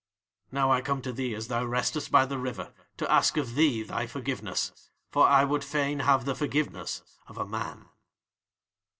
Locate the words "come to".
0.81-1.13